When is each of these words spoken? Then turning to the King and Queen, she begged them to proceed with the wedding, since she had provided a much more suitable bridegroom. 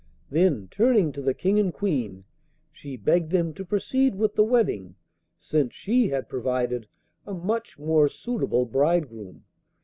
Then 0.31 0.67
turning 0.71 1.11
to 1.11 1.21
the 1.21 1.35
King 1.35 1.59
and 1.59 1.71
Queen, 1.71 2.23
she 2.71 2.97
begged 2.97 3.31
them 3.31 3.53
to 3.53 3.63
proceed 3.63 4.15
with 4.15 4.33
the 4.33 4.43
wedding, 4.43 4.95
since 5.37 5.75
she 5.75 6.07
had 6.09 6.27
provided 6.27 6.87
a 7.27 7.35
much 7.35 7.77
more 7.77 8.09
suitable 8.09 8.65
bridegroom. 8.65 9.43